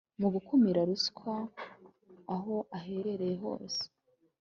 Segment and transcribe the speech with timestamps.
[0.19, 1.35] mu gukumira ruswa
[2.35, 3.81] aho aherereye hose